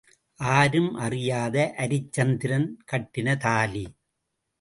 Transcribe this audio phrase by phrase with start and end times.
[0.39, 3.85] ஆரும் அறியாத அரிச்சந்திரன் கட்டின தாலி.